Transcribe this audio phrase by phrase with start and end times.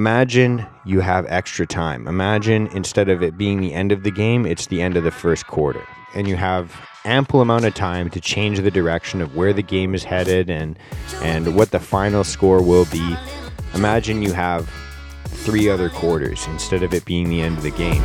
[0.00, 2.08] imagine you have extra time.
[2.08, 5.10] Imagine instead of it being the end of the game, it's the end of the
[5.10, 5.86] first quarter.
[6.14, 9.94] And you have ample amount of time to change the direction of where the game
[9.94, 10.78] is headed and
[11.20, 13.14] and what the final score will be.
[13.74, 14.72] Imagine you have
[15.26, 18.02] three other quarters instead of it being the end of the game.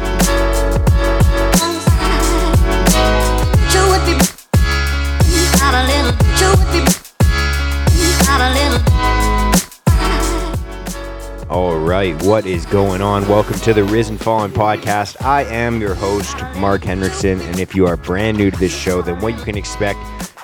[11.56, 13.26] All right, what is going on?
[13.30, 15.22] Welcome to the Risen Fallen podcast.
[15.24, 19.02] I am your host, Mark Henriksen, and if you are brand new to this show,
[19.02, 19.98] then what you can expect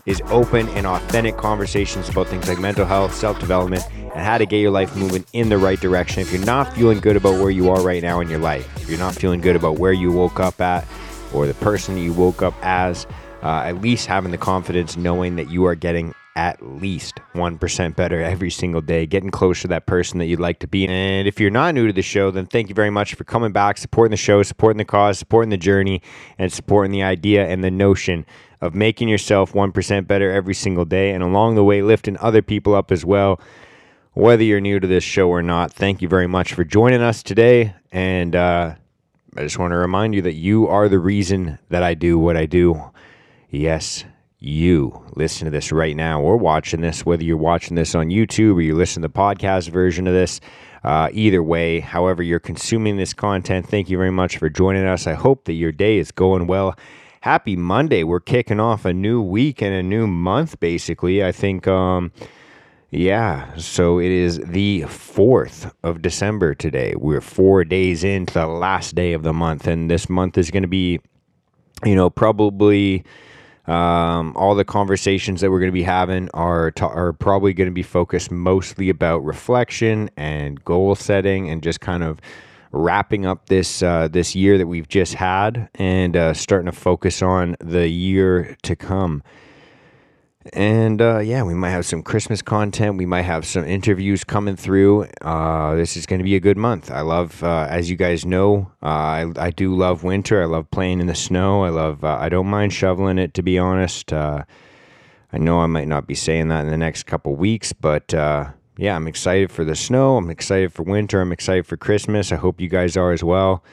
[0.06, 4.46] is open and authentic conversations about things like mental health, self development, and how to
[4.46, 6.22] get your life moving in the right direction.
[6.22, 8.90] If you're not feeling good about where you are right now in your life, if
[8.90, 10.88] you're not feeling good about where you woke up at
[11.34, 13.06] or the person you woke up as,
[13.44, 18.22] uh, at least having the confidence knowing that you are getting at least 1% better
[18.22, 20.88] every single day, getting closer to that person that you'd like to be.
[20.88, 23.52] And if you're not new to the show, then thank you very much for coming
[23.52, 26.02] back, supporting the show, supporting the cause, supporting the journey,
[26.38, 28.26] and supporting the idea and the notion
[28.62, 31.12] of making yourself 1% better every single day.
[31.12, 33.40] And along the way, lifting other people up as well.
[34.14, 37.24] Whether you're new to this show or not, thank you very much for joining us
[37.24, 37.74] today.
[37.92, 38.76] And uh,
[39.36, 42.36] I just want to remind you that you are the reason that I do what
[42.36, 42.92] I do.
[43.50, 44.04] Yes,
[44.42, 48.56] you listen to this right now or watching this, whether you're watching this on YouTube
[48.56, 50.42] or you listen to the podcast version of this.
[50.84, 55.06] Uh, either way, however you're consuming this content, thank you very much for joining us.
[55.06, 56.76] I hope that your day is going well.
[57.22, 58.04] Happy Monday.
[58.04, 61.24] We're kicking off a new week and a new month, basically.
[61.24, 62.12] I think, um,
[62.90, 66.96] yeah, so it is the 4th of December today.
[66.98, 70.64] We're four days into the last day of the month, and this month is going
[70.64, 71.00] to be,
[71.86, 73.06] you know, probably
[73.72, 77.70] um, all the conversations that we're going to be having are ta- are probably going
[77.70, 82.20] to be focused mostly about reflection and goal setting and just kind of
[82.74, 87.22] wrapping up this uh, this year that we've just had and uh, starting to focus
[87.22, 89.24] on the year to come.
[90.54, 92.98] And uh, yeah, we might have some Christmas content.
[92.98, 95.08] We might have some interviews coming through.
[95.22, 96.90] Uh, this is going to be a good month.
[96.90, 100.42] I love, uh, as you guys know, uh, I, I do love winter.
[100.42, 101.64] I love playing in the snow.
[101.64, 104.12] I love, uh, I don't mind shoveling it, to be honest.
[104.12, 104.46] Uh,
[105.32, 108.96] I know I might not be saying that in the next couple weeks, but yeah,
[108.96, 110.18] I'm excited for the snow.
[110.18, 111.22] I'm excited for winter.
[111.22, 112.32] I'm excited for Christmas.
[112.32, 113.64] I hope you guys are as well.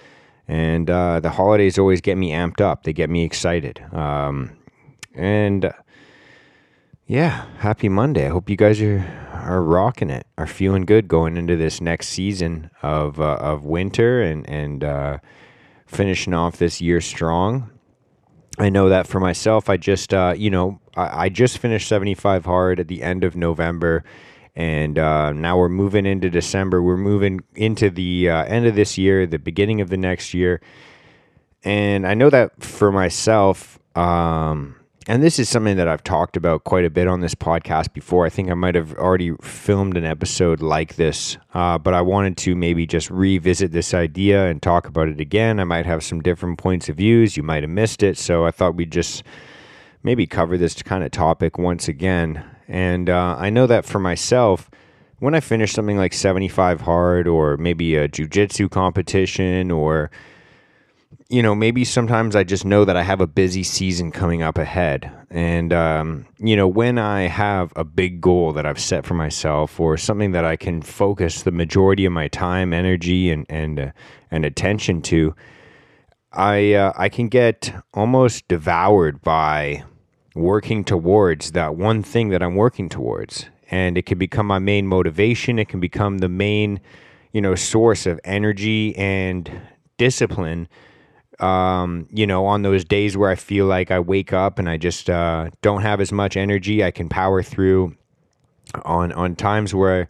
[0.47, 3.83] And the holidays always get me amped up, they get me excited.
[3.93, 4.51] Um,
[5.15, 5.73] and
[7.09, 8.27] yeah, happy Monday.
[8.27, 9.03] I hope you guys are
[9.33, 14.21] are rocking it, are feeling good going into this next season of uh, of winter
[14.21, 15.19] and and uh,
[15.87, 17.71] finishing off this year strong.
[18.59, 19.71] I know that for myself.
[19.71, 23.25] I just uh, you know I, I, just finished seventy five hard at the end
[23.25, 24.05] of November,
[24.55, 26.83] and uh, now we're moving into December.
[26.83, 30.61] We're moving into the uh, end of this year, the beginning of the next year,
[31.65, 33.79] and I know that for myself.
[33.97, 34.78] Um,
[35.09, 38.27] and this is something that I've talked about quite a bit on this podcast before.
[38.27, 42.37] I think I might have already filmed an episode like this, uh, but I wanted
[42.37, 45.61] to maybe just revisit this idea and talk about it again.
[45.61, 47.39] I might have some different points of views.
[47.39, 49.23] You might have missed it, so I thought we'd just
[50.03, 52.45] maybe cover this kind of topic once again.
[52.69, 54.71] And uh, I know that for myself,
[55.21, 60.11] when I finish something like 75 hard, or maybe a jujitsu competition, or
[61.29, 64.57] you know, maybe sometimes I just know that I have a busy season coming up
[64.57, 65.13] ahead.
[65.29, 69.79] And, um, you know, when I have a big goal that I've set for myself
[69.79, 73.91] or something that I can focus the majority of my time, energy, and, and, uh,
[74.31, 75.35] and attention to,
[76.33, 79.85] I, uh, I can get almost devoured by
[80.35, 83.45] working towards that one thing that I'm working towards.
[83.71, 85.59] And it can become my main motivation.
[85.59, 86.81] It can become the main,
[87.33, 89.51] you know, source of energy and
[89.99, 90.69] discipline
[91.41, 94.77] um, you know, on those days where I feel like I wake up and I
[94.77, 97.97] just uh, don't have as much energy, I can power through.
[98.85, 100.09] On on times where,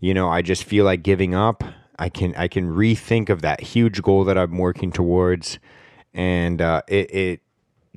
[0.00, 1.62] you know, I just feel like giving up,
[1.98, 5.58] I can I can rethink of that huge goal that I'm working towards,
[6.14, 7.40] and uh, it, it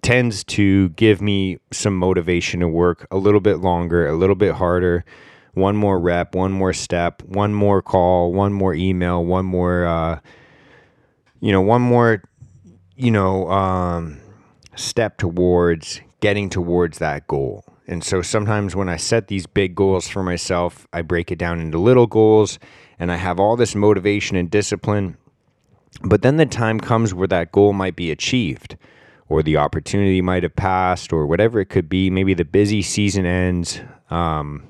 [0.01, 4.55] tends to give me some motivation to work a little bit longer, a little bit
[4.55, 5.05] harder,
[5.53, 10.19] one more rep, one more step, one more call, one more email, one more, uh,
[11.39, 12.21] you know, one more
[12.95, 14.19] you know, um,
[14.75, 17.65] step towards getting towards that goal.
[17.87, 21.59] And so sometimes when I set these big goals for myself, I break it down
[21.59, 22.59] into little goals
[22.97, 25.17] and I have all this motivation and discipline.
[26.01, 28.77] But then the time comes where that goal might be achieved
[29.27, 32.09] or the opportunity might have passed or whatever it could be.
[32.09, 33.81] Maybe the busy season ends.
[34.09, 34.67] Um,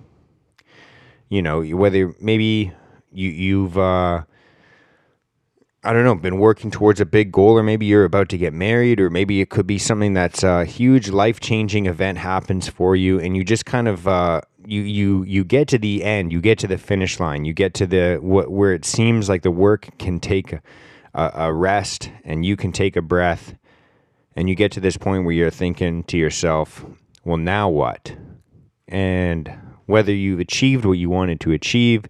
[1.30, 2.72] you know, whether maybe
[3.12, 4.24] you, you've, uh,
[5.85, 8.53] I don't know, been working towards a big goal, or maybe you're about to get
[8.53, 12.95] married, or maybe it could be something that's a huge life changing event happens for
[12.95, 16.39] you, and you just kind of uh, you you you get to the end, you
[16.39, 19.51] get to the finish line, you get to the wh- where it seems like the
[19.51, 23.53] work can take a, a rest and you can take a breath,
[24.38, 26.86] and you get to this point where you're thinking to yourself,
[27.25, 28.15] well, now what?
[28.88, 29.51] And
[29.86, 32.06] whether you've achieved what you wanted to achieve,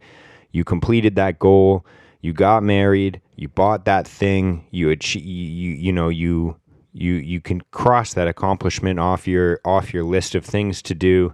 [0.52, 1.88] you completed that goal,
[2.24, 6.58] you got married you bought that thing you achieve you you know you
[6.94, 11.34] you you can cross that accomplishment off your off your list of things to do.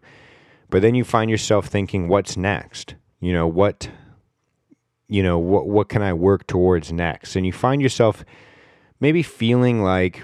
[0.70, 2.96] But then you find yourself thinking what's next?
[3.20, 3.90] You know what
[5.08, 7.36] you know what what can i work towards next?
[7.36, 8.24] And you find yourself
[9.00, 10.24] maybe feeling like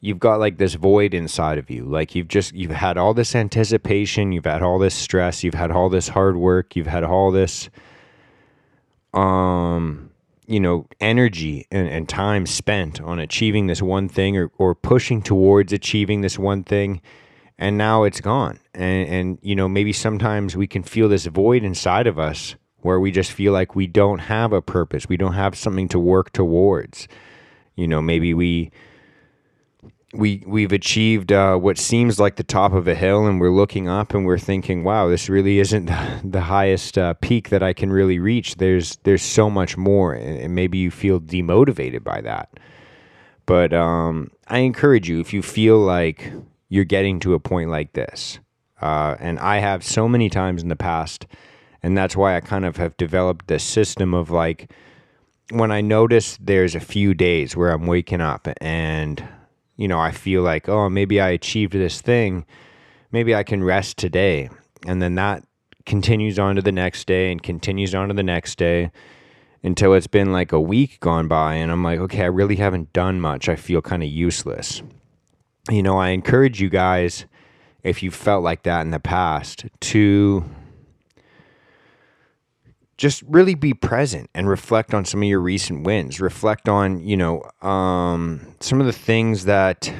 [0.00, 1.84] you've got like this void inside of you.
[1.84, 5.72] Like you've just you've had all this anticipation you've had all this stress you've had
[5.72, 7.68] all this hard work you've had all this
[9.14, 10.10] um
[10.46, 15.22] you know energy and, and time spent on achieving this one thing or, or pushing
[15.22, 17.00] towards achieving this one thing
[17.60, 18.58] and now it's gone.
[18.74, 22.98] And and you know maybe sometimes we can feel this void inside of us where
[22.98, 25.08] we just feel like we don't have a purpose.
[25.08, 27.06] We don't have something to work towards.
[27.76, 28.72] You know maybe we
[30.12, 33.88] we we've achieved uh, what seems like the top of a hill, and we're looking
[33.88, 35.86] up and we're thinking, "Wow, this really isn't
[36.24, 40.54] the highest uh, peak that I can really reach." There's there's so much more, and
[40.54, 42.48] maybe you feel demotivated by that.
[43.46, 46.32] But um, I encourage you if you feel like
[46.68, 48.40] you're getting to a point like this,
[48.82, 51.26] uh, and I have so many times in the past,
[51.82, 54.72] and that's why I kind of have developed this system of like
[55.52, 59.22] when I notice there's a few days where I'm waking up and
[59.80, 62.44] you know, I feel like, oh, maybe I achieved this thing.
[63.12, 64.50] Maybe I can rest today.
[64.86, 65.42] And then that
[65.86, 68.90] continues on to the next day and continues on to the next day
[69.62, 71.54] until it's been like a week gone by.
[71.54, 73.48] And I'm like, okay, I really haven't done much.
[73.48, 74.82] I feel kind of useless.
[75.70, 77.24] You know, I encourage you guys,
[77.82, 80.44] if you felt like that in the past, to
[83.00, 86.20] just really be present and reflect on some of your recent wins.
[86.20, 89.90] Reflect on, you know, um, some of the things that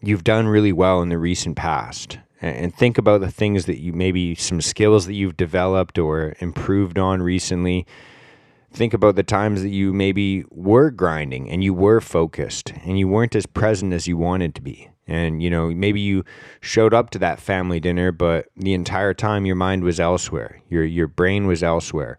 [0.00, 2.18] you've done really well in the recent past.
[2.42, 6.98] And think about the things that you maybe some skills that you've developed or improved
[6.98, 7.86] on recently.
[8.72, 13.06] Think about the times that you maybe were grinding and you were focused and you
[13.06, 16.24] weren't as present as you wanted to be and you know maybe you
[16.60, 20.60] showed up to that family dinner but the entire time your mind was elsewhere.
[20.68, 22.18] Your your brain was elsewhere.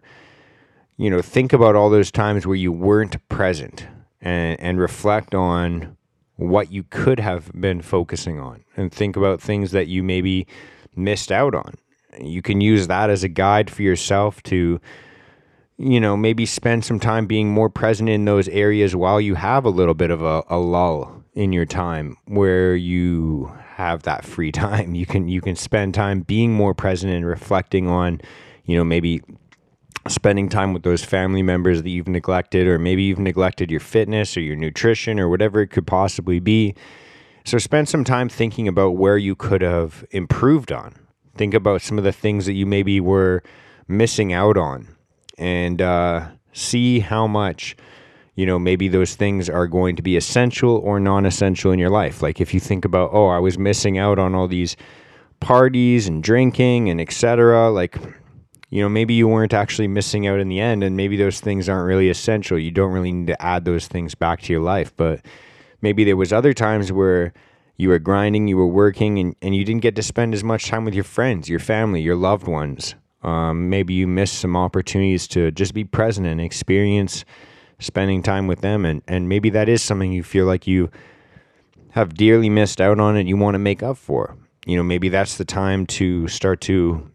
[0.96, 3.86] You know think about all those times where you weren't present
[4.20, 5.96] and and reflect on
[6.36, 8.64] what you could have been focusing on.
[8.76, 10.46] And think about things that you maybe
[10.96, 11.74] missed out on.
[12.18, 14.80] You can use that as a guide for yourself to
[15.78, 19.64] you know maybe spend some time being more present in those areas while you have
[19.64, 24.52] a little bit of a, a lull in your time where you have that free
[24.66, 24.94] time.
[24.94, 28.20] You can you can spend time being more present and reflecting on,
[28.64, 29.22] you know, maybe
[30.08, 34.36] spending time with those family members that you've neglected or maybe you've neglected your fitness
[34.36, 36.74] or your nutrition or whatever it could possibly be.
[37.44, 40.94] So spend some time thinking about where you could have improved on.
[41.36, 43.42] Think about some of the things that you maybe were
[43.88, 44.88] missing out on
[45.38, 47.76] and uh, see how much
[48.40, 51.90] you know, maybe those things are going to be essential or non essential in your
[51.90, 52.22] life.
[52.22, 54.78] Like if you think about, oh, I was missing out on all these
[55.40, 57.70] parties and drinking and etc.
[57.70, 57.98] Like,
[58.70, 61.68] you know, maybe you weren't actually missing out in the end, and maybe those things
[61.68, 62.58] aren't really essential.
[62.58, 64.96] You don't really need to add those things back to your life.
[64.96, 65.20] But
[65.82, 67.34] maybe there was other times where
[67.76, 70.68] you were grinding, you were working, and, and you didn't get to spend as much
[70.68, 72.94] time with your friends, your family, your loved ones.
[73.22, 77.26] Um, maybe you missed some opportunities to just be present and experience
[77.80, 80.90] spending time with them and and maybe that is something you feel like you
[81.92, 84.36] have dearly missed out on and you want to make up for.
[84.66, 87.10] You know maybe that's the time to start to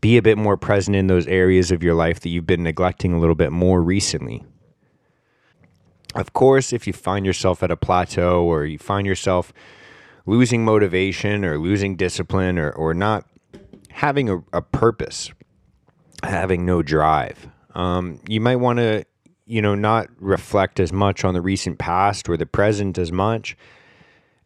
[0.00, 3.12] be a bit more present in those areas of your life that you've been neglecting
[3.12, 4.44] a little bit more recently.
[6.14, 9.52] Of course if you find yourself at a plateau or you find yourself
[10.26, 13.26] losing motivation or losing discipline or, or not
[13.90, 15.30] having a, a purpose
[16.22, 19.04] having no drive um, you might want to
[19.46, 23.56] you know, not reflect as much on the recent past or the present as much.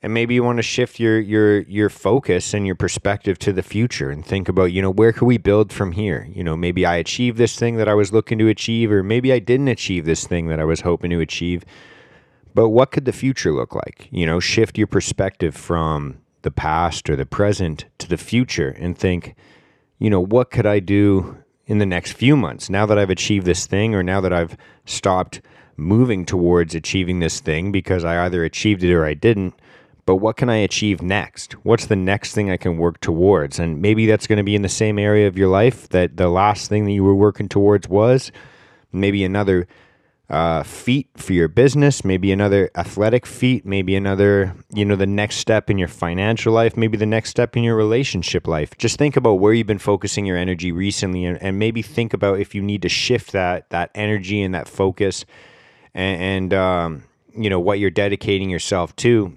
[0.02, 3.62] And maybe you want to shift your your your focus and your perspective to the
[3.62, 6.28] future and think about, you know, where can we build from here?
[6.32, 9.32] You know, maybe I achieved this thing that I was looking to achieve, or maybe
[9.32, 11.64] I didn't achieve this thing that I was hoping to achieve.
[12.54, 14.08] But what could the future look like?
[14.10, 18.96] You know, shift your perspective from the past or the present to the future and
[18.96, 19.34] think,
[19.98, 22.70] you know, what could I do in the next few months?
[22.70, 25.40] Now that I've achieved this thing, or now that I've stopped
[25.76, 29.54] moving towards achieving this thing because I either achieved it or I didn't,
[30.06, 31.52] but what can I achieve next?
[31.64, 33.58] What's the next thing I can work towards?
[33.58, 36.28] And maybe that's going to be in the same area of your life that the
[36.28, 38.30] last thing that you were working towards was.
[38.92, 39.66] Maybe another
[40.28, 45.36] uh, feat for your business, maybe another athletic feat, maybe another, you know, the next
[45.36, 48.76] step in your financial life, maybe the next step in your relationship life.
[48.76, 52.40] Just think about where you've been focusing your energy recently and, and maybe think about
[52.40, 55.24] if you need to shift that that energy and that focus
[55.94, 57.04] and, and um,
[57.36, 59.32] you know what you're dedicating yourself to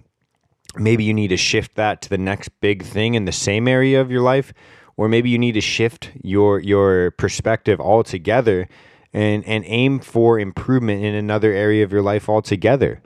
[0.76, 4.02] maybe you need to shift that to the next big thing in the same area
[4.02, 4.54] of your life
[4.98, 8.68] or maybe you need to shift your your perspective altogether
[9.14, 13.02] and and aim for improvement in another area of your life altogether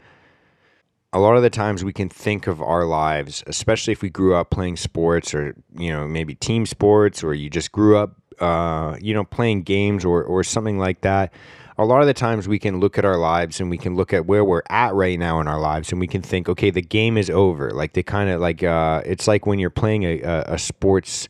[1.12, 4.36] a lot of the times we can think of our lives especially if we grew
[4.36, 8.98] up playing sports or you know maybe team sports or you just grew up uh,
[9.00, 11.31] you know playing games or or something like that
[11.77, 14.13] a lot of the times we can look at our lives and we can look
[14.13, 16.81] at where we're at right now in our lives and we can think, okay, the
[16.81, 17.72] game is over.
[17.72, 21.27] Like they kind of like uh, it's like when you're playing a, a, a, sports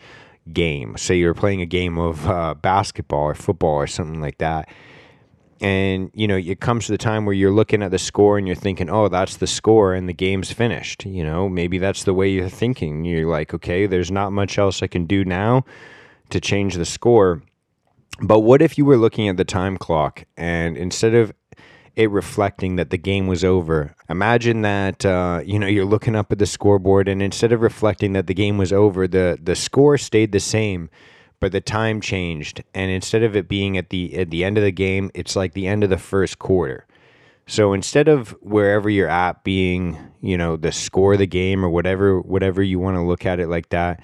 [0.51, 0.97] game.
[0.97, 4.69] Say you're playing a game of uh, basketball or football or something like that.
[5.61, 8.45] And you know, it comes to the time where you're looking at the score and
[8.45, 12.13] you're thinking, "Oh, that's the score, and the game's finished." You know, maybe that's the
[12.13, 13.05] way you're thinking.
[13.05, 15.63] You're like, "Okay, there's not much else I can do now
[16.31, 17.43] to change the score."
[18.21, 21.33] But what if you were looking at the time clock and instead of
[21.95, 26.31] it reflecting that the game was over, imagine that uh, you know you're looking up
[26.31, 29.97] at the scoreboard and instead of reflecting that the game was over, the the score
[29.97, 30.89] stayed the same,
[31.39, 32.63] but the time changed.
[32.73, 35.53] And instead of it being at the at the end of the game, it's like
[35.53, 36.87] the end of the first quarter.
[37.45, 41.69] So instead of wherever you're at being, you know, the score of the game or
[41.69, 44.01] whatever whatever you want to look at it like that,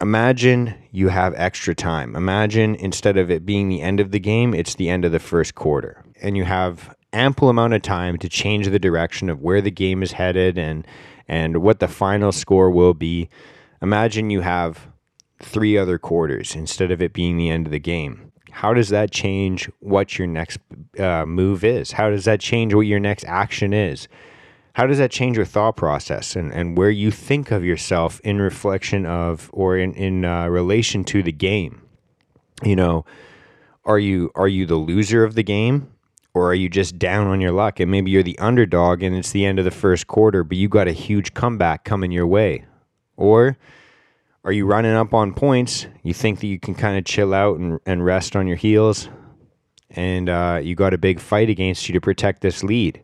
[0.00, 2.16] imagine you have extra time.
[2.16, 5.18] Imagine instead of it being the end of the game, it's the end of the
[5.18, 6.04] first quarter.
[6.22, 10.02] And you have ample amount of time to change the direction of where the game
[10.02, 10.86] is headed and
[11.28, 13.28] and what the final score will be.
[13.82, 14.88] Imagine you have
[15.40, 18.32] three other quarters instead of it being the end of the game.
[18.50, 20.58] How does that change what your next
[20.98, 21.92] uh, move is?
[21.92, 24.08] How does that change what your next action is?
[24.74, 28.40] How does that change your thought process and, and where you think of yourself in
[28.40, 31.82] reflection of or in, in uh, relation to the game?
[32.62, 33.04] You know
[33.84, 35.90] are you are you the loser of the game
[36.32, 37.80] or are you just down on your luck?
[37.80, 40.68] And maybe you're the underdog and it's the end of the first quarter but you
[40.68, 42.64] got a huge comeback coming your way.
[43.16, 43.56] Or
[44.44, 47.58] are you running up on points you think that you can kind of chill out
[47.58, 49.08] and, and rest on your heels
[49.90, 53.02] and uh, you got a big fight against you to protect this lead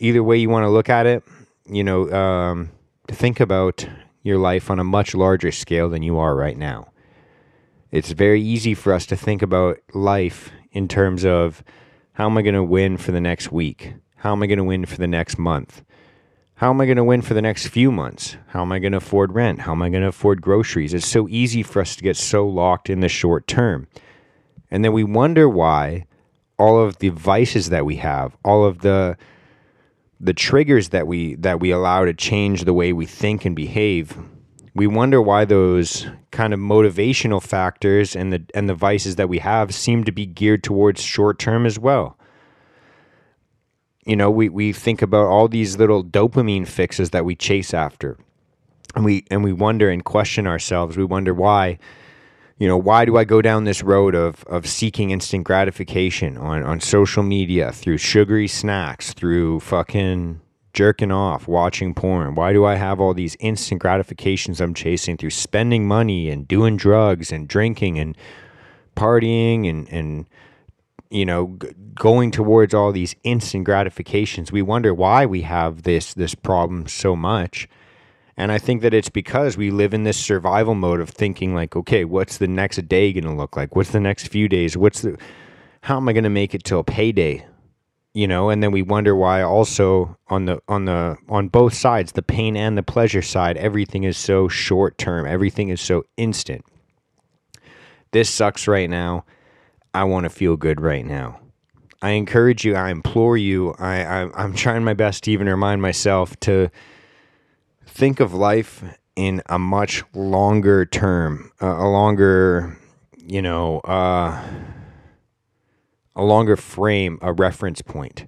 [0.00, 1.22] either way you want to look at it,
[1.66, 2.70] you know, um,
[3.06, 3.86] think about
[4.22, 6.90] your life on a much larger scale than you are right now.
[7.90, 11.62] It's very easy for us to think about life in terms of
[12.12, 13.94] how am I going to win for the next week?
[14.16, 15.82] How am I going to win for the next month?
[16.54, 18.36] How am I going to win for the next few months?
[18.48, 19.60] How am I going to afford rent?
[19.60, 20.92] How am I going to afford groceries?
[20.92, 23.88] It's so easy for us to get so locked in the short term.
[24.70, 26.06] And then we wonder why
[26.58, 29.16] all of the vices that we have, all of the
[30.20, 34.16] the triggers that we that we allow to change the way we think and behave
[34.74, 39.38] we wonder why those kind of motivational factors and the and the vices that we
[39.38, 42.16] have seem to be geared towards short term as well.
[44.06, 48.16] You know we, we think about all these little dopamine fixes that we chase after.
[48.94, 50.96] And we and we wonder and question ourselves.
[50.96, 51.78] We wonder why
[52.60, 56.62] you know, why do I go down this road of, of seeking instant gratification on,
[56.62, 60.42] on social media through sugary snacks, through fucking
[60.74, 62.34] jerking off, watching porn?
[62.34, 66.76] Why do I have all these instant gratifications I'm chasing through spending money and doing
[66.76, 68.14] drugs and drinking and
[68.94, 70.26] partying and, and
[71.08, 74.52] you know, g- going towards all these instant gratifications?
[74.52, 77.70] We wonder why we have this this problem so much
[78.40, 81.76] and I think that it's because we live in this survival mode of thinking like,
[81.76, 83.76] okay, what's the next day going to look like?
[83.76, 84.78] What's the next few days?
[84.78, 85.18] What's the
[85.82, 87.46] how am I going to make it till payday?
[88.14, 92.12] You know, and then we wonder why also on the on the on both sides,
[92.12, 95.26] the pain and the pleasure side, everything is so short term.
[95.26, 96.64] Everything is so instant.
[98.12, 99.26] This sucks right now.
[99.92, 101.40] I want to feel good right now.
[102.00, 105.82] I encourage you, I implore you, I, I I'm trying my best to even remind
[105.82, 106.70] myself to
[108.00, 108.82] think of life
[109.14, 112.74] in a much longer term, uh, a longer,
[113.18, 114.42] you know, uh,
[116.16, 118.26] a longer frame, a reference point.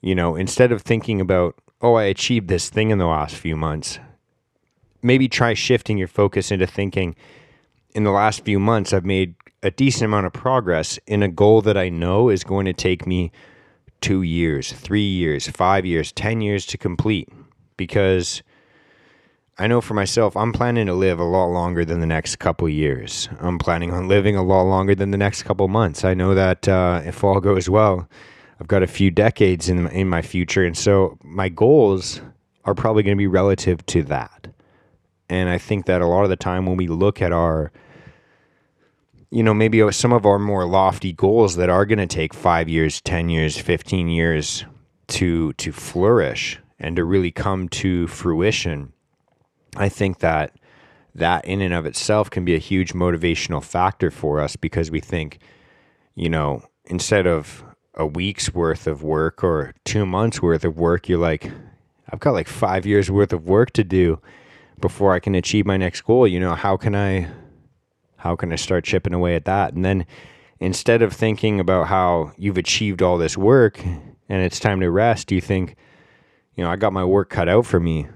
[0.00, 3.56] You know, instead of thinking about, oh, I achieved this thing in the last few
[3.56, 3.98] months,
[5.02, 7.16] maybe try shifting your focus into thinking,
[7.96, 9.34] in the last few months, I've made
[9.64, 13.08] a decent amount of progress in a goal that I know is going to take
[13.08, 13.32] me
[14.00, 17.28] two years, three years, five years, 10 years to complete.
[17.76, 18.43] Because
[19.56, 22.68] I know for myself, I'm planning to live a lot longer than the next couple
[22.68, 23.28] years.
[23.40, 26.04] I'm planning on living a lot longer than the next couple months.
[26.04, 28.08] I know that uh, if all goes well,
[28.60, 32.20] I've got a few decades in in my future, and so my goals
[32.64, 34.48] are probably going to be relative to that.
[35.28, 37.70] And I think that a lot of the time when we look at our
[39.30, 42.68] you know, maybe some of our more lofty goals that are going to take 5
[42.68, 44.64] years, 10 years, 15 years
[45.08, 48.93] to to flourish and to really come to fruition.
[49.76, 50.52] I think that
[51.14, 55.00] that in and of itself can be a huge motivational factor for us because we
[55.00, 55.38] think,
[56.14, 57.64] you know, instead of
[57.94, 61.50] a week's worth of work or two months worth of work, you're like,
[62.10, 64.20] I've got like five years worth of work to do
[64.80, 66.26] before I can achieve my next goal.
[66.26, 67.28] You know, how can I
[68.16, 69.74] how can I start chipping away at that?
[69.74, 70.06] And then
[70.58, 75.30] instead of thinking about how you've achieved all this work and it's time to rest,
[75.30, 75.76] you think,
[76.56, 78.08] you know, I got my work cut out for me.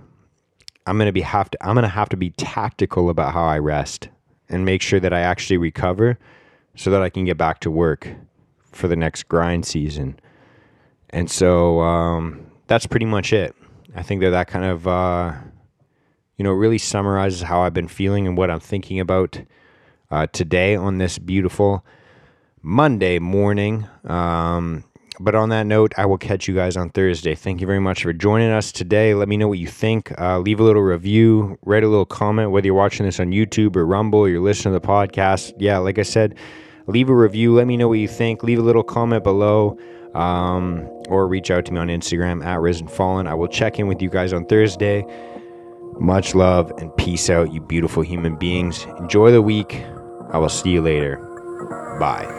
[0.89, 4.09] I'm gonna be have to I'm gonna have to be tactical about how I rest
[4.49, 6.19] and make sure that I actually recover
[6.75, 8.09] so that I can get back to work
[8.73, 10.19] for the next grind season.
[11.11, 13.55] And so um, that's pretty much it.
[13.95, 15.35] I think that that kind of uh,
[16.37, 19.43] you know really summarizes how I've been feeling and what I'm thinking about
[20.11, 21.85] uh, today on this beautiful
[22.63, 23.87] Monday morning.
[24.05, 24.85] Um,
[25.21, 27.35] but on that note, I will catch you guys on Thursday.
[27.35, 29.15] Thank you very much for joining us today.
[29.15, 30.13] Let me know what you think.
[30.21, 33.77] Uh, leave a little review, write a little comment, whether you're watching this on YouTube
[33.77, 35.53] or Rumble, or you're listening to the podcast.
[35.59, 36.37] Yeah, like I said,
[36.87, 37.55] leave a review.
[37.55, 38.43] Let me know what you think.
[38.43, 39.79] Leave a little comment below.
[40.15, 43.27] Um, or reach out to me on Instagram at Risen Fallen.
[43.27, 45.05] I will check in with you guys on Thursday.
[46.01, 48.87] Much love and peace out, you beautiful human beings.
[48.99, 49.85] Enjoy the week.
[50.33, 51.17] I will see you later.
[52.01, 52.38] Bye.